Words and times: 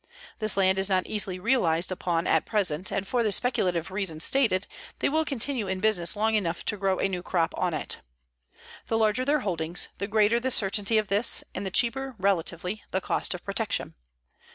This 0.39 0.57
land 0.57 0.79
is 0.79 0.89
not 0.89 1.05
easily 1.05 1.37
realized 1.37 1.91
upon 1.91 2.25
at 2.25 2.43
present, 2.43 2.91
and 2.91 3.07
for 3.07 3.21
the 3.21 3.31
speculative 3.31 3.91
reason 3.91 4.19
stated, 4.19 4.65
they 4.97 5.09
will 5.09 5.23
continue 5.23 5.67
in 5.67 5.79
business 5.79 6.15
long 6.15 6.33
enough 6.33 6.65
to 6.65 6.77
grow 6.77 6.97
a 6.97 7.07
new 7.07 7.21
crop 7.21 7.53
on 7.55 7.75
it. 7.75 7.99
The 8.87 8.97
larger 8.97 9.25
their 9.25 9.41
holdings, 9.41 9.89
the 9.99 10.07
greater 10.07 10.39
the 10.39 10.49
certainty 10.49 10.97
of 10.97 11.09
this 11.09 11.43
and 11.53 11.67
the 11.67 11.69
cheaper, 11.69 12.15
relatively, 12.17 12.81
the 12.89 12.99
cost 12.99 13.35
of 13.35 13.43
protection. 13.43 13.93